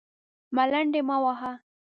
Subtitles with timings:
[0.55, 1.51] _ملنډې مه وهه!